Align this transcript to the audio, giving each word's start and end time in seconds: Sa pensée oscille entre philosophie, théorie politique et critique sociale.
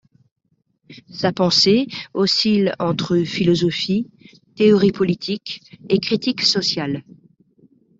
Sa 1.11 1.31
pensée 1.31 1.85
oscille 2.15 2.73
entre 2.79 3.19
philosophie, 3.23 4.09
théorie 4.55 4.91
politique 4.91 5.61
et 5.89 5.99
critique 5.99 6.41
sociale. 6.41 7.03